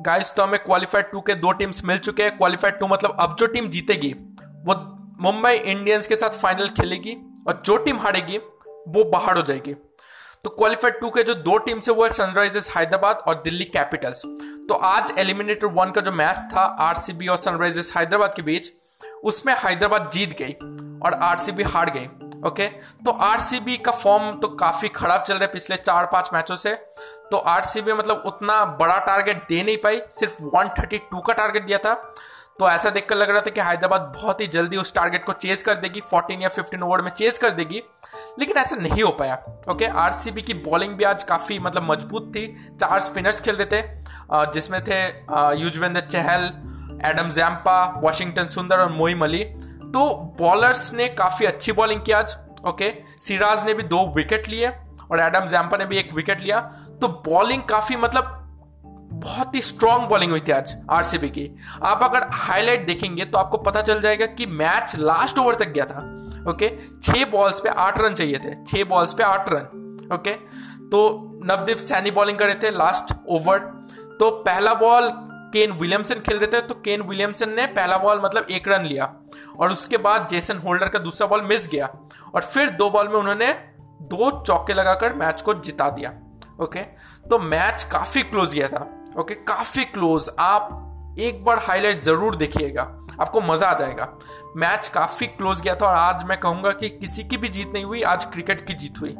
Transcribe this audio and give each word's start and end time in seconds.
Guys 0.00 0.32
तो 0.34 0.42
हमें 0.42 0.58
qualified 0.58 1.10
to 1.10 1.20
के 1.20 1.34
दो 1.36 1.52
टीम्स 1.52 1.84
मिल 1.84 1.98
चुके 1.98 2.22
हैं। 2.22 2.36
क्वालिफाइड 2.36 2.78
टू 2.78 2.86
मतलब 2.88 3.16
अब 3.20 3.34
जो 3.38 3.46
टीम 3.46 3.68
जीतेगी, 3.68 4.12
वो 4.12 4.74
मुंबई 5.22 5.54
इंडियंस 5.54 6.06
के 6.06 6.16
साथ 6.16 6.38
फाइनल 6.40 6.68
खेलेगी 6.70 7.16
और 7.48 7.62
जो 7.66 7.76
टीम 7.76 7.98
हारेगी, 7.98 8.38
वो 8.38 9.04
बाहर 9.10 9.36
हो 9.36 9.42
जाएगी। 9.42 9.74
तो 10.44 10.50
क्वालिफाइड 10.50 11.00
टू 11.00 11.10
के 11.10 11.22
जो 11.22 11.34
दो 11.36 11.56
टीम्स 11.58 11.88
है, 11.88 11.94
वो 11.94 12.04
है 12.04 12.12
सनराइजर्स 12.12 12.70
हैदराबाद 12.76 13.22
और 13.28 13.34
दिल्ली 13.44 13.64
कैपिटल्स 13.66 14.22
तो 14.68 14.74
आज 14.74 15.12
एलिमिनेटर 15.18 15.66
वन 15.68 15.90
का 15.90 16.00
जो 16.00 16.12
मैच 16.12 16.36
था 16.52 16.62
आरसीबी 16.80 17.28
और 17.28 17.36
सनराइजर्स 17.38 17.96
हैदराबाद 17.96 18.34
के 18.34 18.42
बीच, 18.42 18.72
उसमें 19.24 19.54
हैदराबाद 19.58 20.10
जीत 20.14 20.36
गई 20.38 20.52
और 21.00 21.14
आरसीबी 21.22 21.62
हार 21.64 21.90
गई 21.90 22.06
ओके 22.48 22.66
तो 23.04 23.10
आरसीबी 23.22 23.76
का 23.76 23.92
फॉर्म 23.92 24.32
तो 24.40 24.48
काफ़ी 24.56 24.88
खराब 24.90 25.22
चल 25.22 25.34
रहा 25.34 25.44
है 25.44 25.52
पिछले 25.52 25.76
चार 25.78 26.06
पाँच 26.06 26.30
मैचों 26.34 26.56
से। 26.56 26.72
तो 27.30 27.36
आरसीबी 27.36 27.92
मतलब 27.92 28.22
उतना 28.26 28.64
बड़ा 28.80 28.98
टारगेट 28.98 29.42
दे 29.48 29.62
नहीं 29.62 29.76
पाई, 29.76 30.00
सिर्फ़ 30.12 30.42
132 30.46 31.22
का 31.26 31.32
टारगेट 31.32 31.66
दिया 31.66 31.78
था। 31.78 31.94
तो 32.58 32.68
ऐसा 32.68 32.90
देखकर 32.90 33.16
लग 33.16 33.30
रहा 33.30 33.40
था 33.40 33.50
कि 33.50 33.60
हैदराबाद 33.60 34.00
बहुत 34.16 34.40
ही 34.40 34.46
जल्दी 34.48 34.76
उस 34.76 34.94
टारगेट 34.94 35.24
को 35.24 35.32
चेज 35.34 35.62
कर 35.62 35.74
देगी 35.74 36.00
14 36.02 36.42
या 36.42 36.48
15 36.48 36.82
ओवर 36.82 37.02
में 37.02 37.10
चेज 37.10 37.38
कर 37.38 37.50
देगी। 37.50 37.82
लेकिन 38.38 38.56
ऐसा 38.56 38.76
नहीं 38.76 39.02
हो 39.02 39.10
पाया 39.10 39.34
ओके 39.70 39.86
आरसीबी 39.98 40.42
की 40.42 40.54
बॉलिंग 40.56 40.94
भी 40.94 41.04
आज 41.04 41.22
काफ़ी 41.24 41.58
मतलब 41.58 41.90
मज़बूत 41.90 42.30
थी। 42.36 42.46
चार 42.80 43.00
स्पिनर्स 43.00 43.40
खेल 43.40 43.56
रहे 43.56 43.66
थे 43.72 44.52
जिसमें 44.52 44.80
थे 44.84 45.00
Yuzvendra 45.60 46.00
Chahal, 46.02 46.44
Adam 47.04 47.30
Zampa, 47.30 47.82
Washington 48.02 48.48
Sundar 48.48 48.80
और 48.80 48.92
मोई 48.92 49.14
अली। 49.22 49.44
तो 49.94 50.14
बॉलर्स 50.38 50.92
ने 50.94 51.08
काफ़ी 51.14 51.46
अच्छी 51.46 51.72
बॉलिंग 51.72 52.00
की 52.02 52.12
आज 52.12 52.36
ओके 52.66 52.92
सिराज 53.20 53.64
ने 53.66 53.74
भी 53.74 53.82
दो 53.84 54.06
विकेट 54.16 54.48
लिए। 54.48 54.72
और 55.10 55.20
एडम 55.20 55.46
जैम्पा 55.46 55.76
ने 55.76 55.84
भी 55.84 55.96
एक 55.96 56.12
विकेट 56.14 56.40
लिया। 56.40 56.60
तो 57.00 57.08
बॉलिंग 57.26 57.62
काफ़ी 57.62 57.96
मतलब 57.96 58.36
बहुत 59.14 59.54
ही 59.54 59.60
स्ट्रांग 59.62 60.06
बॉलिंग 60.08 60.30
हुई 60.30 60.40
थी 60.40 60.52
आज 60.52 60.74
आरसीबी 60.90 61.28
की। 61.28 61.48
आप 61.84 62.02
अगर 62.02 62.26
हाईलाइट 62.34 62.86
देखेंगे 62.86 63.24
तो 63.24 63.38
आपको 63.38 63.58
पता 63.60 63.82
चल 63.82 64.00
जाएगा 64.00 64.26
कि 64.28 64.46
मैच 64.46 64.94
लास्ट 64.98 65.38
ओवर 65.38 65.54
तक 65.54 65.68
गया 65.68 65.84
था 65.84 66.06
ओके 66.50 66.68
छह 67.02 67.24
बॉल्स 67.30 67.60
पे 67.60 67.68
आठ 67.68 67.98
रन 67.98 68.14
चाहिए 68.14 68.38
थे, 68.38 68.54
छह 68.64 68.84
बॉल्स 68.84 69.12
पे 69.14 69.22
आठ 69.22 69.48
रन 69.48 70.08
ओके 70.14 70.32
तो 70.90 71.00
नवदीप 71.44 71.78
सैनी 71.78 72.10
बॉलिंग 72.10 72.38
कर 72.38 72.46
रहे 72.46 72.54
थे 72.62 72.70
लास्ट 72.70 73.12
ओवर 73.28 73.58
तो 74.20 74.30
पहला 74.46 74.74
बॉल 74.74 75.10
केन 75.52 75.72
विलियमसन 75.72 76.20
खेल 76.20 76.38
रहे 76.38 76.46
थे 76.46 76.60
तो 76.60 76.74
केन 76.74 77.02
विलियमसन 77.02 77.50
ने 77.50 77.66
पहला 77.68 77.96
बॉल 77.98 78.20
मतलब 78.24 78.46
एक 78.50 78.68
रन 78.68 78.84
लिया। 78.84 79.12
और 79.58 79.72
उसके 79.72 79.96
बाद 79.98 80.26
जेसन 80.30 80.58
होल्डर 80.58 80.88
का 80.88 80.98
दूसरा 80.98 81.26
बॉल 81.26 81.42
मिस 81.42 81.68
गया। 81.68 81.88
और 82.34 82.42
फिर 82.42 82.70
दो 82.70 82.88
बॉल 82.90 83.08
में 83.08 83.14
उन्होंने 83.14 83.52
दो 84.10 84.30
चौके 84.46 84.74
लगाकर 84.74 85.14
मैच 85.14 85.42
को 85.42 85.54
जिता 85.56 85.88
दिया 85.90 86.12
ओके 86.60 86.80
तो 87.30 87.38
मैच 87.40 87.82
काफ़ी 87.92 88.22
क्लोज 88.22 88.54
गया 88.54 88.68
था 88.68 88.86
ओके 89.18 89.34
काफ़ी 89.34 89.84
क्लोज 89.86 90.30
आप 90.40 91.16
एक 91.20 91.44
बार 91.44 91.58
हाईलाइट 91.58 92.00
ज़रूर 92.00 92.36
देखिएगा, 92.36 92.82
आपको 93.20 93.40
मज़ा 93.40 93.68
आ 93.68 93.78
जाएगा। 93.78 94.06
मैच 94.56 94.88
काफ़ी 94.88 95.26
क्लोज 95.28 95.60
गया 95.60 95.74
था 95.74 95.86
और 95.86 95.94
आज 95.94 96.24
मैं 96.24 96.38
कहूँगा 96.40 96.70
कि 96.72 96.88
किसी 96.90 97.24
की 97.24 97.36
भी 97.36 97.48
जीत 97.48 97.72
नहीं 97.74 97.84
हुई, 97.84 98.02
आज 98.02 98.24
क्रिकेट 98.24 98.66
की 98.66 98.74
जीत 98.74 99.00
हुई। 99.00 99.16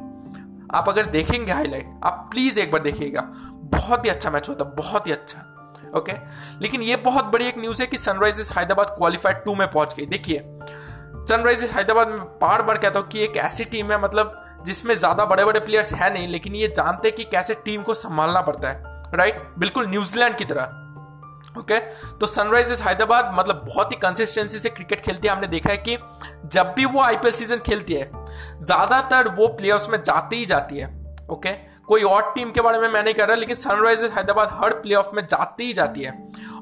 आप 0.74 0.88
अगर 0.88 1.06
देखेंगे 1.08 1.52
हाईलाइट 1.52 1.90
आप 2.04 2.28
प्लीज़ 2.30 2.60
एक 2.60 2.72
बार 2.72 2.82
देखिएगा। 2.82 3.20
बहुत 3.72 4.04
ही 4.04 4.10
अच्छा 4.10 4.30
मैच 4.30 4.48
होता 4.48 4.64
बहुत 4.76 5.06
ही 5.06 5.12
अच्छा 5.12 5.46
ओके 5.96 6.12
लेकिन 6.60 6.82
ये 6.82 6.96
बहुत 6.98 7.24
बड़ी 7.26 7.46
एक 7.46 7.58
न्यूज़ 7.58 7.82
है 7.82 7.86
कि 7.86 7.98
सनराइजर्स 7.98 8.52
हैदराबाद 8.52 8.94
क्वालिफाइड 8.98 9.44
टू 9.44 9.54
में 9.54 9.70
पहुँच 9.70 9.94
गई। 9.96 10.06
देखिए 10.06 10.42
सनराइजर्स 11.28 11.72
हैदराबाद 11.72 12.08
में 12.08 12.20
बार 12.40 12.62
बार 12.62 12.78
कहता 12.78 13.00
हूँ 13.00 13.08
कि 13.08 13.24
एक 13.24 13.36
ऐसी 13.38 13.64
टीम 13.66 13.90
है 13.92 14.00
मतलब 14.02 14.36
जिसमें 14.66 14.94
ज़्यादा 14.94 15.24
बड़े 15.24 15.44
बड़े 15.44 15.60
प्लेयर्स 15.60 15.92
है 15.92 16.12
नहीं, 16.14 16.28
लेकिन 16.28 16.54
ये 16.54 16.68
जानते 16.68 17.08
हैं 17.08 17.16
कि 17.16 17.24
कैसे 17.26 17.54
टीम 17.64 17.82
को 17.82 17.94
संभालना 17.96 18.40
पड़ता 18.42 18.68
है 18.68 18.98
राइट 19.14 19.42
बिल्कुल 19.58 19.88
न्यूजीलैंड 19.88 20.36
की 20.36 20.44
तरह 20.44 20.76
ओके 21.58 21.78
तो 22.18 22.26
सनराइजर्स 22.26 22.82
हैदराबाद 22.82 23.32
मतलब 23.34 23.64
बहुत 23.66 23.92
ही 23.92 23.96
कंसिस्टेंसी 24.00 24.58
से 24.58 24.68
क्रिकेट 24.70 25.00
खेलती 25.00 25.28
है। 25.28 25.34
हमने 25.34 25.46
देखा 25.48 25.70
है 25.70 25.76
कि 25.78 25.96
जब 26.46 26.72
भी 26.76 26.84
वो 26.86 27.00
आईपीएल 27.02 27.32
सीज़न 27.34 27.58
खेलती 27.60 27.94
है, 27.94 28.10
ज़्यादातर 28.62 29.28
वो 29.30 29.48
प्लेऑफ्स 29.56 29.88
में 29.88 30.02
जाती 30.02 30.36
ही 30.36 30.46
जाती 30.46 30.78
है 30.78 30.88
ओके 31.30 31.52
कोई 31.86 32.02
और 32.04 32.30
टीम 32.34 32.50
के 32.50 32.60
बारे 32.60 32.78
में 32.78 32.88
मैं 32.88 33.02
नहीं 33.02 33.14
कर 33.14 33.26
रहा, 33.28 33.36
लेकिन 33.36 33.56
सनराइजर्स 33.56 34.12
हैदराबाद 34.12 34.48
हर 34.52 34.72
प्ले 34.82 34.96
में 35.14 35.26
जाती 35.26 35.64
ही 35.64 35.72
जाती 35.72 36.02
है। 36.02 36.12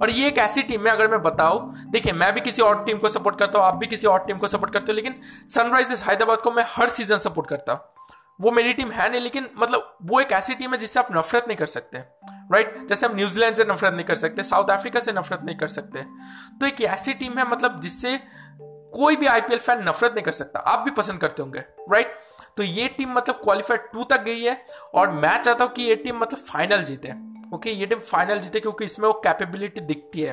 और 0.03 0.11
ये 0.11 0.27
एक 0.28 0.39
ऐसी 0.39 0.62
टीम 0.62 0.87
है, 0.87 0.93
अगर 0.93 1.09
मैं 1.11 1.21
बताऊँ, 1.22 1.91
देखिए, 1.91 2.12
मैं 2.12 2.33
भी 2.34 2.41
किसी 2.41 2.62
और 2.62 2.83
टीम 2.84 2.99
को 2.99 3.09
सपोर्ट 3.09 3.39
करता 3.39 3.59
हूँ, 3.59 3.67
आप 3.67 3.75
भी 3.75 3.87
किसी 3.87 4.06
और 4.06 4.25
टीम 4.27 4.39
को 4.39 4.49
सपोर्ट 4.49 4.72
करते 4.72 4.93
हो, 4.93 4.97
लेकिन 4.97 5.15
सनराइजर्स 5.49 6.05
हैदराबाद 6.05 6.39
को 6.39 6.51
मैं 6.51 6.65
हर 6.69 6.89
सीज़न 6.89 7.19
सपोर्ट 7.19 7.49
करता 7.49 7.72
हूँ। 7.72 7.97
वो 8.41 8.50
मेरी 8.50 8.72
टीम 8.72 8.91
है 8.91 9.10
नहीं, 9.10 9.21
लेकिन 9.21 9.49
मतलब 9.59 9.97
वो 10.03 10.21
एक 10.21 10.32
ऐसी 10.32 10.54
टीम 10.54 10.72
है 10.72 10.78
जिससे 10.78 11.00
आप 11.00 11.09
नफरत 11.12 11.44
नहीं 11.49 11.56
कर 11.56 11.66
सकते 11.66 11.99
राइट 11.99 12.69
right? 12.69 12.88
जैसे 12.88 13.06
हम 13.06 13.16
न्यूजीलैंड 13.16 13.54
से 13.54 13.65
नफरत 13.65 13.94
नहीं 13.94 14.04
कर 14.04 14.16
सकते, 14.16 14.43
साउथ 14.44 14.71
अफ्रीका 14.71 15.00
से 15.00 15.12
नफरत 15.12 15.41
नहीं 15.44 15.56
कर 15.56 15.69
सकते 15.69 16.03
तो 16.60 16.66
एक 16.66 16.81
ऐसी 16.82 17.15
टीम 17.15 17.38
है 17.38 17.48
मतलब 17.50 17.81
जिससे 17.81 18.19
कोई 18.93 19.16
भी 19.16 19.27
आईपीएल 19.27 19.59
फ़ैन 19.59 19.88
नफरत 19.88 20.12
नहीं 20.12 20.25
कर 20.25 20.32
सकता, 20.32 20.60
आप 20.60 20.84
भी 20.84 20.91
पसंद 20.91 21.21
करते 21.21 21.43
होंगे 21.43 21.60
राइट 21.60 22.06
right? 22.06 22.56
तो 22.56 22.62
ये 22.62 22.88
टीम 22.88 23.12
मतलब 23.12 23.34
क्वालिफाइड 23.34 23.81
टू 23.93 24.04
तक 24.04 24.22
गई 24.22 24.43
है, 24.43 24.56
और 24.94 25.10
मैं 25.10 25.43
चाहता 25.43 25.65
हूँ 25.65 25.72
कि 25.72 25.82
ये 25.82 25.97
टीम 25.97 26.19
मतलब 26.19 26.38
फाइनल 26.38 26.84
जीते 26.84 27.09
ओके 27.09 27.56
okay? 27.56 27.81
ये 27.81 27.87
टीम 27.87 27.98
फाइनल 28.00 28.38
जीते 28.38 28.60
क्योंकि 28.60 28.84
इसमें 28.84 29.06
वो 29.06 29.12
कैपेबिलिटी 29.25 29.81
दिखती 29.81 30.21
है 30.21 30.32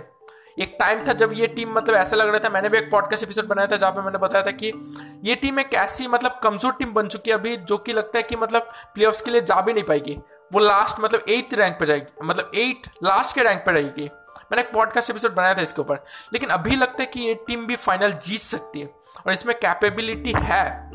एक 0.59 0.75
टाइम 0.79 1.07
था 1.07 1.13
जब 1.13 1.31
ये 1.33 1.47
टीम 1.47 1.73
मतलब 1.73 1.95
ऐसा 1.95 2.15
लग 2.15 2.29
रहा 2.29 2.39
था, 2.39 2.49
मैंने 2.49 2.69
भी 2.69 2.77
एक 2.77 2.89
पॉडकास्ट 2.91 3.23
एपिसोड 3.23 3.47
बनाया 3.47 3.67
था 3.67 3.77
जहाँ 3.77 3.91
पे 3.91 4.01
मैंने 4.01 4.17
बताया 4.17 4.43
था 4.43 4.51
कि 4.51 4.71
ये 5.23 5.35
टीम 5.35 5.59
एक 5.59 5.73
ऐसी 5.73 6.07
मतलब 6.07 6.39
कमज़ोर 6.43 6.73
टीम 6.73 6.93
बन 6.93 7.07
चुकी 7.07 7.31
है 7.31 7.37
अभी, 7.37 7.55
जो 7.57 7.77
कि 7.77 7.93
लगता 7.93 8.17
है 8.17 8.23
कि 8.23 8.35
मतलब 8.35 8.69
प्ले 8.93 9.11
के 9.25 9.31
लिए 9.31 9.41
जा 9.41 9.61
भी 9.61 9.73
नहीं 9.73 9.83
पाएगी। 9.83 10.17
वो 10.53 10.59
लास्ट 10.59 10.99
मतलब 10.99 11.23
एट्थ 11.29 11.53
रैंक 11.53 11.77
पे 11.79 11.85
जाएगी 11.85 12.25
मतलब 12.25 12.51
एट 12.55 12.87
लास्ट 13.03 13.35
के 13.35 13.43
रैंक 13.43 13.63
पे 13.65 13.71
रहेगी। 13.71 14.09
मैंने 14.51 14.61
एक 14.61 14.71
पॉडकास्ट 14.71 15.09
एपिसोड 15.09 15.35
बनाया 15.35 15.53
था 15.53 15.61
इसके 15.61 15.81
ऊपर। 15.81 16.03
लेकिन 16.33 16.49
अभी 16.49 16.75
लगता 16.75 17.03
है 17.03 17.05
कि 17.05 17.19
ये 17.19 17.33
टीम 17.47 17.65
भी 17.67 17.75
फाइनल 17.75 18.11
जीत 18.11 18.39
सकती 18.39 18.79
है 18.79 18.89
और 19.25 19.33
इसमें 19.33 19.55
कैपेबिलिटी 19.59 20.33
है। 20.37 20.91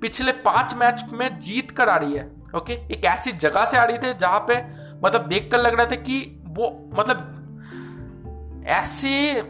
पिछले 0.00 0.32
पाँच 0.32 0.74
मैच 0.74 1.04
में 1.12 1.38
जीत 1.38 1.70
कर 1.70 1.88
आ 1.88 1.96
रही 1.96 2.14
है 2.14 2.30
ओके 2.56 2.72
एक 2.72 3.04
ऐसी 3.04 3.32
जगह 3.32 3.64
से 3.64 3.76
आ 3.76 3.84
रही 3.84 3.98
थी 3.98 4.14
जहाँ 4.14 4.40
पे 4.48 4.56
मतलब 5.04 5.26
देखकर 5.26 5.58
लग 5.58 5.74
रहा 5.74 5.86
था 5.86 5.96
कि 5.96 6.20
वो 6.44 6.90
मतलब 6.94 7.38
ऐसे 8.66 9.42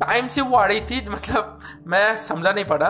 टाइम 0.00 0.28
से 0.28 0.40
वो 0.40 0.56
आ 0.56 0.64
रही 0.66 0.80
थी 0.80 1.08
मतलब 1.10 1.58
मैं 1.86 2.16
समझा 2.16 2.52
नहीं 2.52 2.64
पड़ा। 2.64 2.88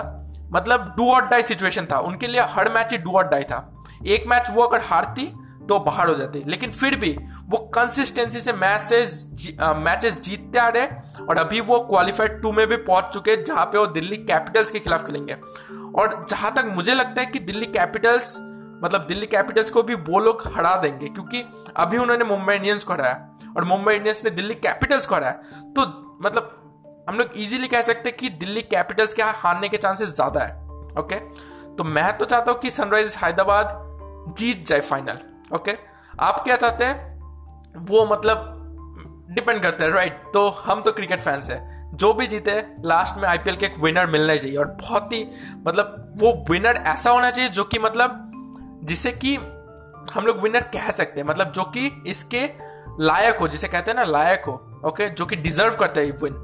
मतलब 0.52 0.94
डू 0.96 1.10
और 1.10 1.26
डाई 1.28 1.42
सिचुएशन 1.42 1.86
था। 1.92 1.98
उनके 1.98 2.26
लिए 2.26 2.40
हर 2.40 2.72
मैच 2.72 2.92
ही 2.92 2.98
डू 2.98 3.12
और 3.12 3.28
डाई 3.28 3.44
था। 3.44 3.84
एक 4.06 4.26
मैच 4.26 4.50
वो 4.50 4.62
अगर 4.62 4.84
हारती 4.84 5.26
तो 5.68 5.78
बाहर 5.78 6.08
हो 6.08 6.14
जाती। 6.14 6.42
लेकिन 6.46 6.70
फिर 6.70 6.96
भी 6.96 7.12
वो 7.48 7.58
कंसिस्टेंसी 7.74 8.40
से 8.40 8.52
मैचेस 8.52 9.28
मैचेस 9.58 10.20
जीतते 10.20 10.58
आ 10.58 10.68
रहे 10.68 10.86
और 11.24 11.38
अभी 11.38 11.60
वो 11.60 11.78
क्वालिफाइड 11.80 12.40
टू 12.42 12.52
में 12.52 12.66
भी 12.66 12.76
पहुँच 12.76 13.12
चुके 13.14 13.36
जहाँ 13.42 13.64
पे 13.64 13.78
वो 13.78 13.86
दिल्ली 13.86 14.16
कैपिटल्स 14.16 14.70
के 14.70 14.78
खिलाफ 14.78 15.06
खेलेंगे। 15.06 15.36
और 15.94 16.24
जहाँ 16.28 16.52
तक 16.54 16.64
मुझे 16.66 16.94
लगता 16.94 17.20
है 17.20 17.26
कि 17.26 17.38
दिल्ली 17.38 17.66
कैपिटल्स 17.66 18.36
मतलब 18.84 19.04
दिल्ली 19.08 19.26
कैपिटल्स 19.26 19.70
को 19.70 19.82
भी 19.82 19.94
वो 19.94 20.18
लोग 20.18 20.42
हरा 20.56 20.74
देंगे, 20.76 21.06
क्योंकि 21.06 21.44
अभी 21.76 21.98
उन्होंने 21.98 22.24
मुंबई 22.24 22.54
इंडियंस 22.54 22.84
को 22.84 22.92
हराया। 22.92 23.31
और 23.56 23.64
मुंबई 23.64 23.94
इंडियंस 23.94 24.24
ने 24.24 24.30
दिल्ली 24.30 24.54
कैपिटल्स 24.56 25.06
को 25.06 25.14
हराया 25.14 25.32
तो 25.76 25.86
मतलब 26.22 26.58
हम 27.08 27.18
लोग 27.18 27.36
इजीली 27.36 27.68
कह 27.68 27.82
सकते 27.82 28.08
हैं 28.08 28.16
कि 28.18 28.28
दिल्ली 28.38 28.62
कैपिटल्स 28.62 29.12
के 29.12 29.22
हारने 29.22 29.68
के 29.68 29.76
चांसेस 29.76 30.14
ज़्यादा 30.14 30.40
है 30.40 30.60
ओके 30.98 31.16
तो 31.76 31.84
मैं 31.84 32.16
तो 32.18 32.24
चाहता 32.24 32.52
हूँ 32.52 32.58
कि 32.60 32.70
सनराइजर्स 32.70 33.16
हैदराबाद 33.16 34.34
जीत 34.38 34.66
जाए 34.66 34.80
फाइनल 34.80 35.18
ओके 35.54 35.76
आप 36.20 36.42
क्या 36.44 36.56
चाहते 36.56 36.84
हैं? 36.84 37.10
वो 37.80 38.04
मतलब 38.06 38.48
डिपेंड 39.30 39.60
करते 39.62 39.84
हैं 39.84 39.90
राइट 39.92 40.22
तो 40.34 40.48
हम 40.64 40.82
तो 40.82 40.92
क्रिकेट 40.92 41.20
फैंस 41.20 41.48
हैं। 41.50 41.96
जो 41.96 42.12
भी 42.14 42.26
जीते 42.26 42.52
लास्ट 42.84 43.16
में 43.16 43.28
आईपीएल 43.28 43.56
के 43.56 43.66
एक 43.66 43.78
विनर 43.78 44.06
मिलना 44.06 44.36
चाहिए। 44.36 44.56
और 44.56 44.66
बहुत 44.80 45.12
ही 45.12 45.24
मतलब 45.66 46.16
वो 46.20 46.32
विनर 46.50 46.82
ऐसा 46.86 47.10
होना 47.10 47.30
चाहिए 47.30 47.50
जो 47.50 47.64
कि 47.64 47.78
मतलब 47.78 48.80
जिसे 48.84 49.12
कि 49.14 49.34
हम 50.14 50.26
लोग 50.26 50.40
विनर 50.40 50.60
कह 50.74 50.90
सकते 50.90 51.20
हैं। 51.20 51.26
मतलब 51.28 51.52
जो 51.52 51.64
कि 51.76 51.86
इसके 52.06 52.44
लायक 53.00 53.36
हो, 53.36 53.48
जिसे 53.48 53.68
कहते 53.68 53.90
हैं 53.90 53.96
ना, 53.96 54.04
लायक 54.04 54.44
हो 54.44 54.52
ओके 54.86 55.08
जो 55.08 55.26
कि 55.26 55.36
डिजर्व 55.36 55.74
करते 55.74 56.00
हैं 56.00 56.12
विन 56.22 56.34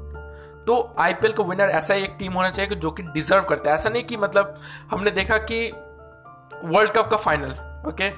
तो 0.67 0.75
आईपीएल 0.99 1.33
को 1.33 1.43
विनर 1.43 1.69
ऐसा 1.71 1.93
एक 1.95 2.15
टीम 2.19 2.33
होना 2.33 2.49
चाहिए 2.49 2.75
जो 2.75 2.91
कि 2.91 3.03
डिजर्व 3.03 3.43
करता 3.43 3.69
है. 3.69 3.75
ऐसा 3.75 3.89
नहीं 3.89 4.03
कि 4.03 4.17
मतलब 4.17 4.55
हमने 4.91 5.11
देखा 5.11 5.37
कि 5.41 5.71
वर्ल्ड 6.65 6.91
कप 6.91 7.07
का 7.11 7.17
फाइनल 7.17 7.51
ओके 7.89 8.09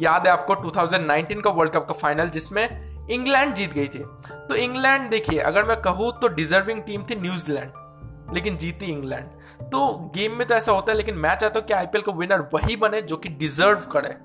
याद 0.00 0.26
है 0.26 0.32
आपको 0.32 0.54
2019 0.62 1.42
का 1.42 1.50
वर्ल्ड 1.50 1.72
कप 1.72 1.86
का 1.88 1.94
फाइनल 1.94 2.28
जिसमें 2.28 3.08
इंग्लैंड 3.08 3.54
जीत 3.54 3.72
गई 3.72 3.86
थी. 3.86 4.04
तो 4.48 4.54
इंग्लैंड 4.54 5.08
देखिए, 5.10 5.38
अगर 5.40 5.64
मैं 5.64 5.80
कहूँ 5.82 6.12
तो 6.20 6.28
डिजर्विंग 6.30 6.82
टीम 6.82 7.02
थी 7.02 7.20
न्यूजीलैंड 7.20 8.34
लेकिन 8.34 8.56
जीती 8.56 8.86
इंग्लैंड 8.86 9.68
तो 9.70 9.88
गेम 10.14 10.36
में 10.36 10.46
तो 10.46 10.54
ऐसा 10.54 10.72
होता 10.72 10.92
है, 10.92 10.96
लेकिन 10.98 11.14
मैं 11.14 11.34
चाहता 11.34 11.60
हूँ 11.60 11.66
कि 11.66 11.74
आईपीएल 11.74 12.02
को 12.02 12.12
विनर 12.12 12.48
वही 12.54 12.76
बने 12.76 13.02
जो 13.02 13.16
कि 13.16 13.28
डिजर्व 13.28 13.86
करे. 13.92 14.16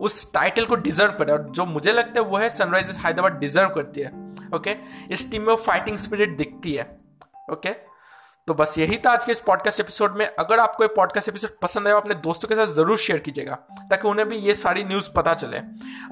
उस 0.00 0.32
टाइटल 0.34 0.64
को 0.64 0.74
डिजर्व 0.78 1.12
करे 1.18 1.32
और 1.32 1.42
जो 1.50 1.64
मुझे 1.66 1.92
लगता 1.92 2.20
है 2.20 2.26
वो 2.26 2.36
है 2.36 2.48
सनराइजर्स 2.48 2.98
हैदराबाद 2.98 3.38
डिजर्व 3.40 3.68
करती 3.74 4.00
है 4.00 4.12
ओके 4.54 4.76
इस 5.10 5.30
टीम 5.30 5.46
में 5.46 5.54
फाइटिंग 5.58 5.98
स्पिरिट 5.98 6.36
दिखती 6.36 6.74
है 6.74 6.90
ओके 7.52 7.74
तो 8.48 8.54
बस 8.54 8.78
यही 8.78 8.96
था 8.96 9.10
आज 9.10 9.24
के 9.24 9.32
इस 9.32 9.40
पॉडकास्ट 9.40 9.80
एपिसोड 9.80 10.16
में। 10.18 10.24
अगर 10.26 10.58
आपको 10.58 10.84
ये 10.84 10.88
पॉडकास्ट 10.94 11.28
एपिसोड 11.28 11.50
पसंद 11.62 11.86
आया 11.86 11.96
अपने 11.96 12.14
दोस्तों 12.16 12.48
के 12.48 12.54
साथ 12.54 12.72
ज़रूर 12.74 12.98
शेयर 12.98 13.18
कीजिएगा, 13.18 13.54
ताकि 13.90 14.08
उन्हें 14.08 14.28
भी 14.28 14.36
ये 14.36 14.54
सारी 14.54 14.84
न्यूज़ 14.84 15.10
पता 15.16 15.34
चले। 15.34 15.58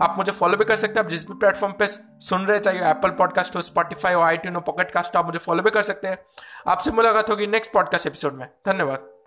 आप 0.01 0.15
मुझे 0.19 0.33
फॉलो 0.33 0.57
भी 0.57 0.65
कर 0.65 0.77
सकते 0.77 0.99
हैं, 0.99 1.05
आप 1.05 1.11
जिस 1.11 1.27
भी 1.29 1.35
प्लेटफॉर्म 1.35 1.75
पे 1.79 1.87
सुन 1.87 2.47
रहे 2.47 2.59
चाहे 2.59 2.89
एप्पल 2.91 3.11
पॉडकास्ट 3.19 3.57
हो 3.57 3.63
स्पॉटीफाई 3.63 4.15
हो 4.15 4.23
आई 4.23 4.37
हो 4.47 4.61
पॉकेट 4.63 4.91
कास्ट 4.91 5.17
आप 5.17 5.27
मुझे 5.27 5.39
फॉलो 5.39 5.63
भी 5.63 5.71
कर 5.71 5.83
सकते 5.83 6.09
हैं। 6.09 6.19
आपसे 6.67 6.91
मुलाकात 6.93 7.31
होगी 7.31 7.47
नेक्स्ट 7.49 7.73
पॉडकास्ट 7.73 8.07
एपिसोड 8.07 8.35
में। 8.35 8.49
धन्यवाद। 8.69 9.18